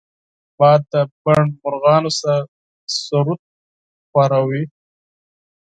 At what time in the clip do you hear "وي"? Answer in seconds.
4.47-4.63